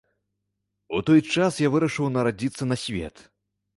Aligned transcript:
У 0.99 1.01
той 1.09 1.21
час 1.35 1.53
я 1.65 1.69
вырашыў 1.75 2.11
нарадзіцца 2.17 2.63
на 2.71 2.75
свет. 2.85 3.15